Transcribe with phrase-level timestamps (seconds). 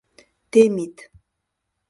[0.51, 0.95] —Темит.